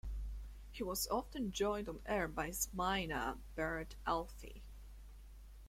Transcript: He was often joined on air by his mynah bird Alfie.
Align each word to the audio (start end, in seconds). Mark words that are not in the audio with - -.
He 0.71 0.81
was 0.81 1.07
often 1.09 1.51
joined 1.51 1.87
on 1.87 1.99
air 2.07 2.27
by 2.27 2.47
his 2.47 2.69
mynah 2.75 3.37
bird 3.53 3.93
Alfie. 4.07 4.63